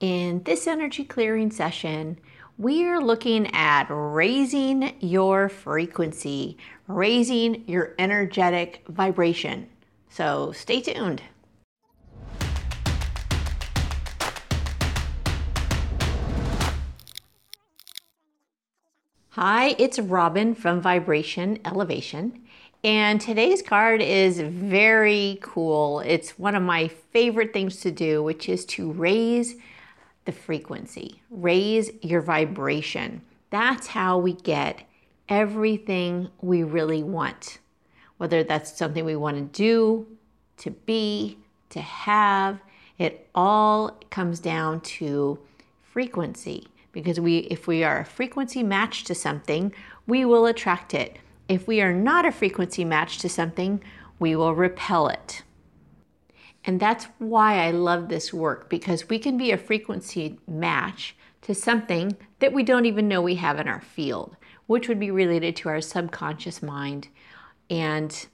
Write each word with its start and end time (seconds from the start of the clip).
In 0.00 0.42
this 0.44 0.66
energy 0.66 1.04
clearing 1.04 1.50
session, 1.50 2.18
we 2.56 2.86
are 2.86 3.02
looking 3.02 3.54
at 3.54 3.86
raising 3.90 4.94
your 5.00 5.50
frequency, 5.50 6.56
raising 6.88 7.68
your 7.68 7.94
energetic 7.98 8.82
vibration. 8.88 9.68
So 10.08 10.52
stay 10.52 10.80
tuned. 10.80 11.20
Hi, 19.32 19.74
it's 19.78 19.98
Robin 19.98 20.54
from 20.54 20.80
Vibration 20.80 21.58
Elevation. 21.66 22.40
And 22.82 23.20
today's 23.20 23.60
card 23.60 24.00
is 24.00 24.40
very 24.40 25.38
cool. 25.42 26.00
It's 26.00 26.38
one 26.38 26.54
of 26.54 26.62
my 26.62 26.88
favorite 26.88 27.52
things 27.52 27.80
to 27.80 27.90
do, 27.90 28.22
which 28.22 28.48
is 28.48 28.64
to 28.64 28.90
raise 28.92 29.56
the 30.30 30.36
frequency, 30.36 31.20
raise 31.28 31.90
your 32.02 32.20
vibration. 32.20 33.20
That's 33.50 33.88
how 33.88 34.16
we 34.16 34.34
get 34.34 34.82
everything 35.28 36.30
we 36.40 36.62
really 36.62 37.02
want. 37.02 37.58
Whether 38.18 38.44
that's 38.44 38.78
something 38.78 39.04
we 39.04 39.16
want 39.16 39.38
to 39.38 39.42
do, 39.42 40.06
to 40.58 40.70
be, 40.70 41.38
to 41.70 41.80
have, 41.80 42.60
it 42.96 43.28
all 43.34 43.98
comes 44.10 44.38
down 44.38 44.82
to 44.82 45.36
frequency 45.82 46.68
because 46.92 47.18
we 47.18 47.38
if 47.38 47.66
we 47.66 47.82
are 47.82 47.98
a 47.98 48.04
frequency 48.04 48.62
match 48.62 49.02
to 49.04 49.16
something, 49.16 49.72
we 50.06 50.24
will 50.24 50.46
attract 50.46 50.94
it. 50.94 51.18
If 51.48 51.66
we 51.66 51.80
are 51.80 51.92
not 51.92 52.24
a 52.24 52.30
frequency 52.30 52.84
match 52.84 53.18
to 53.18 53.28
something, 53.28 53.82
we 54.20 54.36
will 54.36 54.54
repel 54.54 55.08
it. 55.08 55.42
And 56.64 56.78
that's 56.78 57.06
why 57.18 57.64
I 57.64 57.70
love 57.70 58.08
this 58.08 58.32
work 58.32 58.68
because 58.68 59.08
we 59.08 59.18
can 59.18 59.38
be 59.38 59.50
a 59.50 59.56
frequency 59.56 60.38
match 60.46 61.16
to 61.42 61.54
something 61.54 62.16
that 62.40 62.52
we 62.52 62.62
don't 62.62 62.86
even 62.86 63.08
know 63.08 63.22
we 63.22 63.36
have 63.36 63.58
in 63.58 63.68
our 63.68 63.80
field, 63.80 64.36
which 64.66 64.88
would 64.88 65.00
be 65.00 65.10
related 65.10 65.56
to 65.56 65.68
our 65.68 65.80
subconscious 65.80 66.62
mind 66.62 67.08
and 67.70 68.26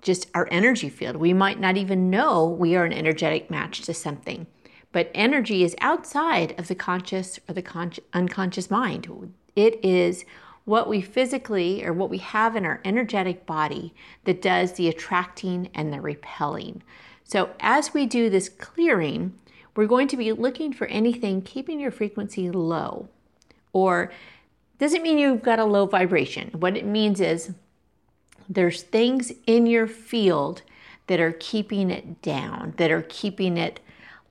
just 0.00 0.30
our 0.34 0.48
energy 0.50 0.88
field. 0.88 1.16
We 1.16 1.34
might 1.34 1.60
not 1.60 1.76
even 1.76 2.08
know 2.08 2.46
we 2.46 2.76
are 2.76 2.84
an 2.84 2.92
energetic 2.92 3.50
match 3.50 3.82
to 3.82 3.92
something, 3.92 4.46
but 4.92 5.10
energy 5.14 5.62
is 5.62 5.76
outside 5.80 6.58
of 6.58 6.68
the 6.68 6.74
conscious 6.74 7.38
or 7.46 7.54
the 7.54 7.62
con- 7.62 7.92
unconscious 8.14 8.70
mind. 8.70 9.34
It 9.54 9.84
is 9.84 10.24
what 10.64 10.88
we 10.88 11.00
physically 11.00 11.84
or 11.84 11.92
what 11.92 12.10
we 12.10 12.18
have 12.18 12.56
in 12.56 12.64
our 12.64 12.80
energetic 12.84 13.44
body 13.44 13.94
that 14.24 14.40
does 14.40 14.72
the 14.72 14.88
attracting 14.88 15.68
and 15.74 15.92
the 15.92 16.00
repelling. 16.00 16.82
So, 17.30 17.50
as 17.60 17.94
we 17.94 18.06
do 18.06 18.28
this 18.28 18.48
clearing, 18.48 19.34
we're 19.76 19.86
going 19.86 20.08
to 20.08 20.16
be 20.16 20.32
looking 20.32 20.72
for 20.72 20.88
anything 20.88 21.42
keeping 21.42 21.78
your 21.78 21.92
frequency 21.92 22.50
low. 22.50 23.08
Or 23.72 24.10
doesn't 24.80 25.04
mean 25.04 25.16
you've 25.16 25.40
got 25.40 25.60
a 25.60 25.64
low 25.64 25.86
vibration. 25.86 26.50
What 26.58 26.76
it 26.76 26.84
means 26.84 27.20
is 27.20 27.52
there's 28.48 28.82
things 28.82 29.30
in 29.46 29.68
your 29.68 29.86
field 29.86 30.62
that 31.06 31.20
are 31.20 31.36
keeping 31.38 31.92
it 31.92 32.20
down, 32.20 32.74
that 32.78 32.90
are 32.90 33.06
keeping 33.08 33.56
it 33.56 33.78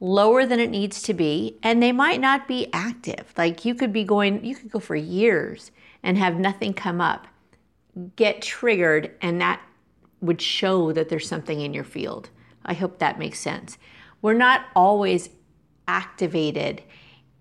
lower 0.01 0.45
than 0.45 0.59
it 0.59 0.69
needs 0.69 1.01
to 1.03 1.13
be, 1.13 1.57
and 1.63 1.81
they 1.81 1.93
might 1.93 2.19
not 2.19 2.49
be 2.49 2.67
active. 2.73 3.33
Like 3.37 3.63
you 3.63 3.75
could 3.75 3.93
be 3.93 4.03
going, 4.03 4.43
you 4.43 4.57
could 4.57 4.71
go 4.71 4.79
for 4.81 4.97
years 4.97 5.71
and 6.03 6.17
have 6.17 6.35
nothing 6.37 6.73
come 6.73 6.99
up, 6.99 7.27
get 8.17 8.41
triggered, 8.41 9.15
and 9.21 9.39
that 9.39 9.61
would 10.19 10.41
show 10.41 10.91
that 10.91 11.07
there's 11.07 11.29
something 11.29 11.61
in 11.61 11.73
your 11.73 11.85
field. 11.85 12.29
I 12.65 12.73
hope 12.73 12.99
that 12.99 13.19
makes 13.19 13.39
sense. 13.39 13.77
We're 14.21 14.33
not 14.33 14.65
always 14.75 15.29
activated 15.87 16.83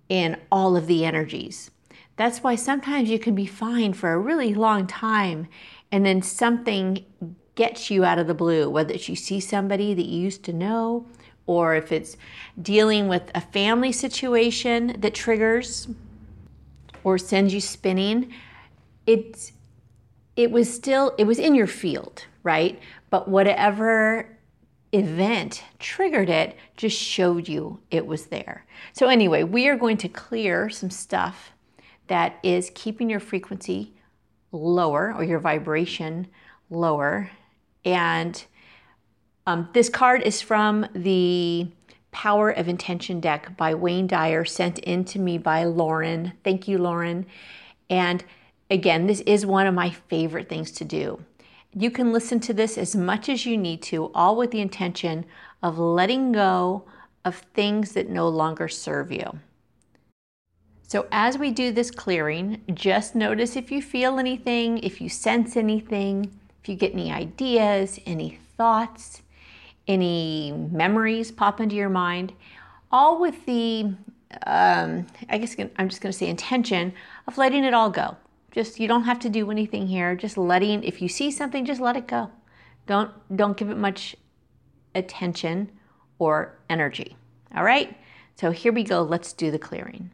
in 0.09 0.39
all 0.51 0.77
of 0.77 0.87
the 0.87 1.05
energies. 1.05 1.71
That's 2.17 2.43
why 2.43 2.55
sometimes 2.57 3.11
you 3.11 3.19
can 3.19 3.35
be 3.35 3.47
fine 3.47 3.93
for 3.93 4.13
a 4.13 4.19
really 4.19 4.55
long 4.55 4.87
time 4.87 5.49
and 5.93 6.05
then 6.05 6.23
something 6.23 7.05
gets 7.55 7.91
you 7.91 8.05
out 8.05 8.19
of 8.19 8.27
the 8.27 8.35
blue, 8.35 8.71
whether 8.71 8.95
it's 8.95 9.09
you 9.09 9.17
see 9.17 9.41
somebody 9.41 9.95
that 9.95 10.07
you 10.07 10.21
used 10.21 10.45
to 10.45 10.53
know 10.53 11.07
or 11.47 11.75
if 11.75 11.91
it's 11.93 12.17
dealing 12.61 13.09
with 13.09 13.31
a 13.35 13.41
family 13.41 13.91
situation 13.91 14.95
that 14.99 15.15
triggers 15.15 15.89
or 17.05 17.19
sends 17.19 17.55
you 17.55 17.61
spinning. 17.61 18.33
It's 19.07 19.53
it 20.37 20.51
was 20.53 20.73
still 20.73 21.15
it 21.19 21.25
was 21.25 21.39
in 21.39 21.55
your 21.55 21.67
field, 21.67 22.27
right? 22.43 22.79
But 23.11 23.29
whatever 23.29 24.38
event 24.93 25.65
triggered 25.79 26.31
it 26.31 26.57
just 26.77 26.97
showed 26.97 27.49
you 27.49 27.81
it 27.91 28.07
was 28.07 28.27
there. 28.27 28.65
So, 28.93 29.09
anyway, 29.09 29.43
we 29.43 29.69
are 29.69 29.77
going 29.77 29.99
to 29.99 30.09
clear 30.09 30.71
some 30.71 30.91
stuff 30.91 31.53
that 32.07 32.39
is 32.43 32.71
keeping 32.75 33.11
your 33.11 33.21
frequency 33.21 33.95
lower 34.51 35.13
or 35.15 35.25
your 35.25 35.39
vibration 35.39 36.27
lower. 36.71 37.31
And 37.85 38.43
um, 39.47 39.69
this 39.73 39.89
card 39.89 40.23
is 40.23 40.41
from 40.41 40.87
the 40.95 41.69
Power 42.11 42.51
of 42.51 42.69
Intention 42.69 43.21
deck 43.21 43.57
by 43.57 43.75
Wayne 43.75 44.07
Dyer, 44.07 44.45
sent 44.45 44.79
in 44.81 45.05
to 45.07 45.19
me 45.19 45.39
by 45.39 45.65
Lauren. 45.65 46.33
Thank 46.43 46.67
you, 46.67 46.79
Lauren. 46.79 47.27
And 47.91 48.25
again, 48.71 49.07
this 49.07 49.21
is 49.21 49.47
one 49.47 49.67
of 49.67 49.75
my 49.75 49.91
favorite 49.91 50.49
things 50.49 50.71
to 50.73 50.85
do. 50.85 51.23
You 51.75 51.91
can 51.91 52.13
listen 52.13 52.41
to 52.41 52.55
this 52.55 52.79
as 52.79 52.97
much 52.97 53.29
as 53.29 53.45
you 53.45 53.57
need 53.57 53.83
to, 53.83 54.11
all 54.15 54.37
with 54.37 54.51
the 54.51 54.61
intention 54.61 55.27
of 55.63 55.79
letting 55.79 56.33
go 56.33 56.85
of 57.25 57.37
things 57.55 57.93
that 57.93 58.09
no 58.09 58.29
longer 58.29 58.69
serve 58.69 59.13
you. 59.13 59.41
So, 60.83 61.07
as 61.13 61.37
we 61.37 61.51
do 61.51 61.71
this 61.71 61.91
clearing, 61.91 62.63
just 62.73 63.15
notice 63.15 63.57
if 63.57 63.71
you 63.71 63.83
feel 63.83 64.19
anything, 64.19 64.79
if 64.79 65.03
you 65.03 65.11
sense 65.11 65.55
anything, 65.55 66.33
if 66.63 66.69
you 66.69 66.77
get 66.77 66.95
any 66.95 67.13
ideas, 67.13 68.01
any 68.07 68.39
thoughts, 68.57 69.21
any 69.87 70.53
memories 70.53 71.31
pop 71.31 71.61
into 71.61 71.77
your 71.77 71.91
mind, 71.91 72.33
all 72.91 73.21
with 73.21 73.45
the, 73.45 73.93
um, 74.47 75.07
I 75.29 75.37
guess 75.37 75.57
I'm 75.77 75.91
just 75.91 76.01
going 76.01 76.13
to 76.13 76.19
say 76.19 76.29
intention 76.29 76.95
of 77.27 77.37
letting 77.37 77.65
it 77.65 77.75
all 77.75 77.91
go. 77.91 78.17
Just 78.59 78.81
you 78.81 78.89
don't 78.89 79.05
have 79.05 79.21
to 79.21 79.29
do 79.29 79.53
anything 79.53 79.87
here. 79.87 80.17
Just 80.17 80.37
letting 80.37 80.83
if 80.83 81.01
you 81.01 81.09
see 81.09 81.31
something, 81.31 81.65
just 81.65 81.81
let 81.81 81.95
it 81.95 82.09
go. 82.09 82.33
Don't 82.89 83.13
don't 83.37 83.57
give 83.57 83.71
it 83.71 83.77
much 83.77 84.17
attention 84.97 85.71
or 86.19 86.59
energy. 86.69 87.17
All 87.55 87.63
right? 87.63 87.97
So 88.35 88.51
here 88.51 88.73
we 88.73 88.83
go. 88.83 89.03
Let's 89.03 89.33
do 89.33 89.53
the 89.53 89.61
clearing. 89.61 90.11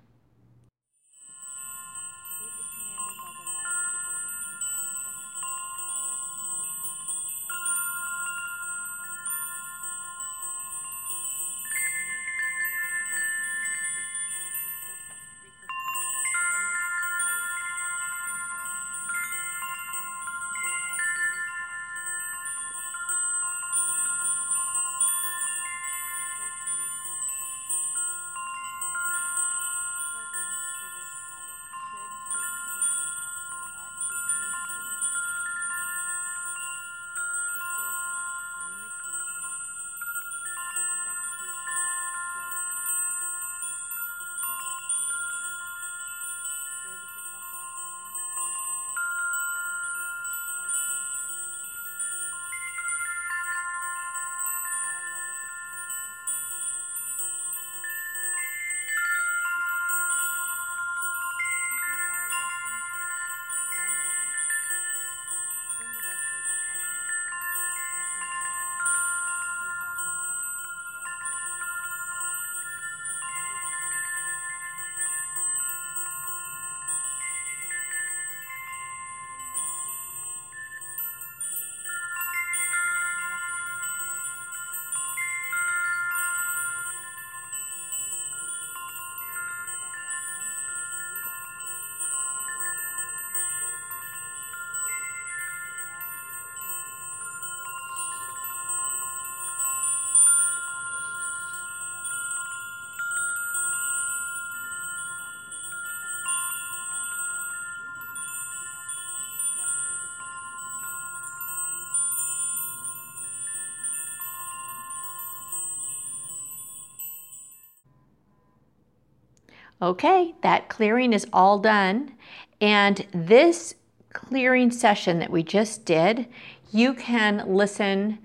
Okay, 119.83 120.35
that 120.43 120.69
clearing 120.69 121.13
is 121.13 121.27
all 121.33 121.59
done. 121.59 122.15
And 122.61 123.07
this 123.13 123.75
clearing 124.13 124.71
session 124.71 125.19
that 125.19 125.31
we 125.31 125.43
just 125.43 125.85
did, 125.85 126.29
you 126.71 126.95
can 126.95 127.45
listen 127.47 128.19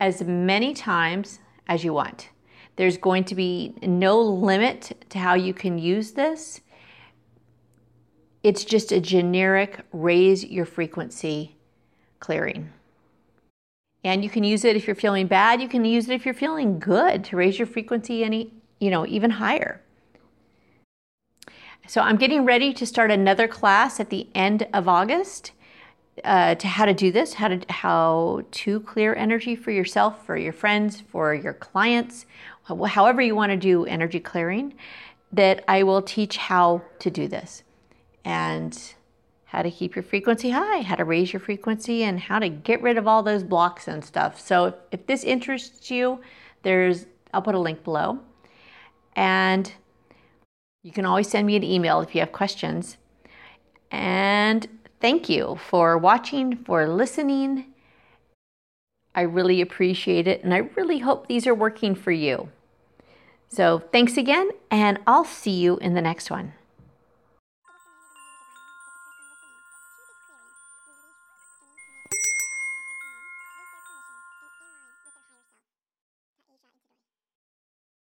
as 0.00 0.22
many 0.22 0.74
times 0.74 1.40
as 1.68 1.84
you 1.84 1.92
want. 1.92 2.30
There's 2.76 2.96
going 2.96 3.24
to 3.24 3.34
be 3.34 3.74
no 3.82 4.20
limit 4.20 5.04
to 5.10 5.18
how 5.18 5.34
you 5.34 5.54
can 5.54 5.78
use 5.78 6.12
this. 6.12 6.60
It's 8.42 8.64
just 8.64 8.92
a 8.92 9.00
generic 9.00 9.80
raise 9.92 10.44
your 10.44 10.66
frequency 10.66 11.56
clearing. 12.20 12.70
And 14.02 14.22
you 14.22 14.28
can 14.28 14.44
use 14.44 14.64
it 14.64 14.76
if 14.76 14.86
you're 14.86 14.96
feeling 14.96 15.26
bad, 15.26 15.62
you 15.62 15.68
can 15.68 15.84
use 15.84 16.08
it 16.08 16.14
if 16.14 16.24
you're 16.24 16.34
feeling 16.34 16.78
good 16.78 17.24
to 17.24 17.36
raise 17.36 17.58
your 17.58 17.66
frequency 17.66 18.22
any, 18.22 18.52
you 18.80 18.90
know, 18.90 19.06
even 19.06 19.30
higher. 19.30 19.80
So 21.86 22.00
I'm 22.00 22.16
getting 22.16 22.46
ready 22.46 22.72
to 22.72 22.86
start 22.86 23.10
another 23.10 23.46
class 23.46 24.00
at 24.00 24.08
the 24.08 24.26
end 24.34 24.66
of 24.72 24.88
August 24.88 25.52
uh, 26.24 26.54
to 26.54 26.66
how 26.66 26.86
to 26.86 26.94
do 26.94 27.12
this, 27.12 27.34
how 27.34 27.48
to 27.48 27.60
how 27.68 28.42
to 28.52 28.80
clear 28.80 29.14
energy 29.14 29.54
for 29.54 29.70
yourself, 29.70 30.24
for 30.24 30.36
your 30.36 30.54
friends, 30.54 31.02
for 31.02 31.34
your 31.34 31.52
clients, 31.52 32.24
however 32.64 33.20
you 33.20 33.36
want 33.36 33.50
to 33.50 33.56
do 33.58 33.84
energy 33.84 34.18
clearing. 34.18 34.72
That 35.30 35.62
I 35.68 35.82
will 35.82 36.00
teach 36.00 36.38
how 36.38 36.82
to 37.00 37.10
do 37.10 37.28
this 37.28 37.64
and 38.24 38.94
how 39.44 39.60
to 39.60 39.70
keep 39.70 39.94
your 39.94 40.04
frequency 40.04 40.50
high, 40.50 40.80
how 40.80 40.94
to 40.94 41.04
raise 41.04 41.34
your 41.34 41.40
frequency, 41.40 42.02
and 42.04 42.18
how 42.18 42.38
to 42.38 42.48
get 42.48 42.80
rid 42.80 42.96
of 42.96 43.06
all 43.06 43.22
those 43.22 43.42
blocks 43.42 43.88
and 43.88 44.02
stuff. 44.02 44.40
So 44.40 44.66
if, 44.66 44.74
if 44.92 45.06
this 45.06 45.22
interests 45.22 45.90
you, 45.90 46.20
there's 46.62 47.04
I'll 47.34 47.42
put 47.42 47.54
a 47.54 47.58
link 47.58 47.84
below, 47.84 48.20
and 49.16 49.70
you 50.84 50.92
can 50.92 51.06
always 51.06 51.28
send 51.28 51.46
me 51.46 51.56
an 51.56 51.64
email 51.64 52.00
if 52.02 52.14
you 52.14 52.20
have 52.20 52.30
questions. 52.30 52.98
And 53.90 54.68
thank 55.00 55.28
you 55.28 55.58
for 55.68 55.96
watching, 55.96 56.56
for 56.64 56.86
listening. 56.86 57.72
I 59.14 59.22
really 59.22 59.62
appreciate 59.62 60.28
it, 60.28 60.44
and 60.44 60.52
I 60.52 60.58
really 60.76 60.98
hope 60.98 61.26
these 61.26 61.46
are 61.46 61.54
working 61.54 61.94
for 61.94 62.12
you. 62.12 62.50
So, 63.48 63.82
thanks 63.92 64.16
again, 64.16 64.50
and 64.70 64.98
I'll 65.06 65.24
see 65.24 65.52
you 65.52 65.78
in 65.78 65.94
the 65.94 66.02
next 66.02 66.30
one. 66.30 66.52